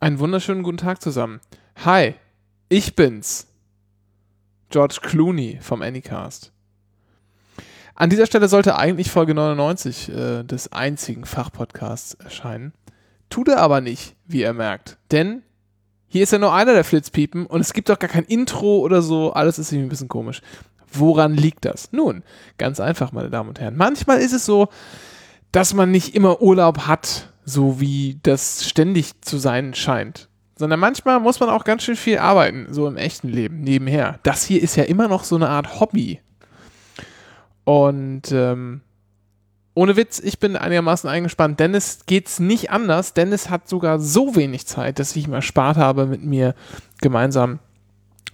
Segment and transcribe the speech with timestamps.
[0.00, 1.40] Einen wunderschönen guten Tag zusammen.
[1.84, 2.14] Hi,
[2.68, 3.48] ich bin's.
[4.70, 6.52] George Clooney vom Anycast.
[7.96, 12.74] An dieser Stelle sollte eigentlich Folge 99 äh, des einzigen Fachpodcasts erscheinen.
[13.28, 14.98] Tut er aber nicht, wie ihr merkt.
[15.10, 15.42] Denn
[16.06, 19.02] hier ist ja nur einer der Flitzpiepen und es gibt auch gar kein Intro oder
[19.02, 19.32] so.
[19.32, 20.42] Alles ist irgendwie ein bisschen komisch.
[20.92, 21.90] Woran liegt das?
[21.90, 22.22] Nun,
[22.56, 23.76] ganz einfach, meine Damen und Herren.
[23.76, 24.68] Manchmal ist es so,
[25.50, 30.28] dass man nicht immer Urlaub hat so wie das ständig zu sein scheint.
[30.56, 34.18] Sondern manchmal muss man auch ganz schön viel arbeiten, so im echten Leben, nebenher.
[34.22, 36.20] Das hier ist ja immer noch so eine Art Hobby.
[37.64, 38.82] Und ähm,
[39.74, 41.58] ohne Witz, ich bin einigermaßen eingespannt.
[41.58, 43.14] Dennis geht's nicht anders.
[43.14, 46.54] Dennis hat sogar so wenig Zeit, dass ich ihm erspart habe, mit mir
[47.00, 47.60] gemeinsam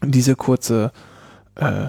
[0.02, 0.90] diese kurze
[1.54, 1.88] äh,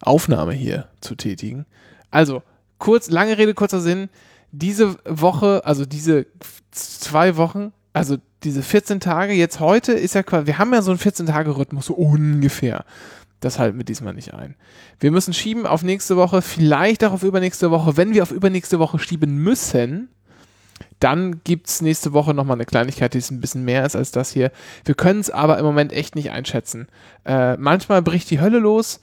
[0.00, 1.66] Aufnahme hier zu tätigen.
[2.10, 2.42] Also,
[2.78, 4.08] kurz, lange Rede, kurzer Sinn
[4.52, 6.26] diese Woche, also diese
[6.70, 10.90] zwei Wochen, also diese 14 Tage, jetzt heute ist ja quasi, wir haben ja so
[10.90, 12.84] einen 14-Tage-Rhythmus, so ungefähr.
[13.40, 14.54] Das halten wir diesmal nicht ein.
[15.00, 17.96] Wir müssen schieben auf nächste Woche, vielleicht auch auf übernächste Woche.
[17.96, 20.08] Wenn wir auf übernächste Woche schieben müssen,
[21.00, 24.30] dann gibt es nächste Woche nochmal eine Kleinigkeit, die ein bisschen mehr ist als das
[24.30, 24.52] hier.
[24.84, 26.86] Wir können es aber im Moment echt nicht einschätzen.
[27.24, 29.00] Äh, manchmal bricht die Hölle los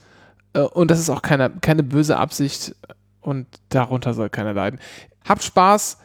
[0.54, 2.74] äh, und das ist auch keine, keine böse Absicht
[3.20, 4.80] und darunter soll keiner leiden.
[5.28, 5.98] Habt Spaß,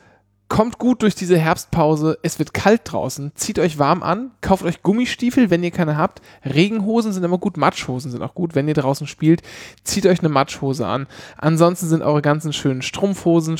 [0.47, 2.19] kommt gut durch diese Herbstpause.
[2.21, 3.31] Es wird kalt draußen.
[3.35, 4.31] Zieht euch warm an.
[4.41, 6.21] Kauft euch Gummistiefel, wenn ihr keine habt.
[6.45, 7.57] Regenhosen sind immer gut.
[7.57, 8.53] Matschhosen sind auch gut.
[8.53, 9.41] Wenn ihr draußen spielt,
[9.83, 11.07] zieht euch eine Matschhose an.
[11.37, 13.57] Ansonsten sind eure ganzen schönen Strumpfhosen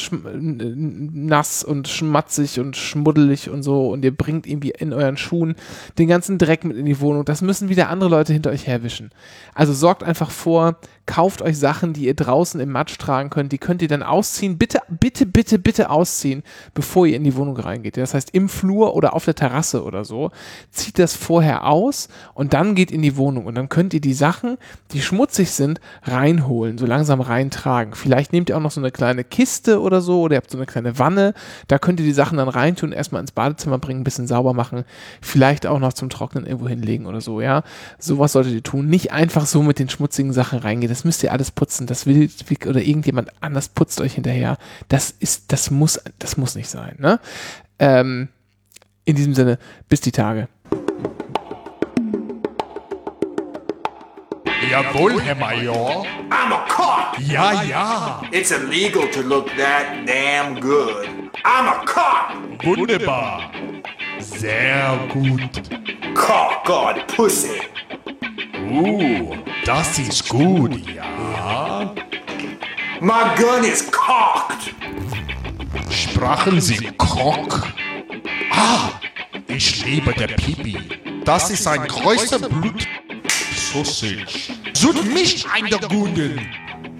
[1.13, 3.89] nass und schmatzig und schmuddelig und so.
[3.89, 5.55] Und ihr bringt irgendwie in euren Schuhen
[5.97, 7.25] den ganzen Dreck mit in die Wohnung.
[7.25, 9.09] Das müssen wieder andere Leute hinter euch herwischen.
[9.55, 10.77] Also sorgt einfach vor,
[11.07, 13.51] kauft euch Sachen, die ihr draußen im Matsch tragen könnt.
[13.51, 14.59] Die könnt ihr dann ausziehen.
[14.59, 16.43] Bitte, bitte, bitte, bitte ausziehen
[16.75, 17.97] bevor ihr in die Wohnung reingeht.
[17.97, 20.29] Das heißt, im Flur oder auf der Terrasse oder so,
[20.69, 23.45] zieht das vorher aus und dann geht in die Wohnung.
[23.47, 24.57] Und dann könnt ihr die Sachen,
[24.91, 27.95] die schmutzig sind, reinholen, so langsam reintragen.
[27.95, 30.57] Vielleicht nehmt ihr auch noch so eine kleine Kiste oder so, oder ihr habt so
[30.57, 31.33] eine kleine Wanne.
[31.67, 34.83] Da könnt ihr die Sachen dann reintun, erstmal ins Badezimmer bringen, ein bisschen sauber machen.
[35.21, 37.63] Vielleicht auch noch zum Trocknen irgendwo hinlegen oder so, ja.
[37.99, 38.87] Sowas solltet ihr tun.
[38.87, 40.91] Nicht einfach so mit den schmutzigen Sachen reingehen.
[40.91, 41.87] Das müsst ihr alles putzen.
[41.87, 42.29] Das will,
[42.67, 44.57] oder irgendjemand anders putzt euch hinterher.
[44.89, 46.95] Das ist, das muss, das muss nicht nicht sein.
[46.99, 47.19] Ne?
[47.79, 48.29] Ähm,
[49.05, 50.47] in diesem Sinne, bis die Tage.
[54.69, 56.05] Jawohl, Herr Major.
[56.31, 57.19] I'm a cop.
[57.19, 58.21] Ja, ja.
[58.31, 61.07] It's illegal to look that damn good.
[61.43, 62.33] I'm a cop.
[62.63, 63.51] Wunderbar.
[64.19, 65.69] Sehr gut.
[66.15, 67.61] Cock God Pussy.
[68.71, 71.93] Uh, das ist gut, ja.
[73.01, 74.73] My gun is cocked.
[76.15, 77.67] Sprachen Sie Krok?
[78.49, 78.89] Ah,
[79.47, 80.77] ich liebe der Pipi.
[81.25, 82.87] Das ist ein größer Blut.
[83.53, 84.53] Sausage.
[84.71, 86.39] Sud mich ein der Guten.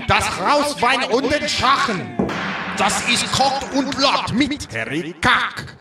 [0.09, 2.17] Das Rauswein und den Schachen.
[2.77, 5.77] Das ist Kocht und Lot mit Harry Kack.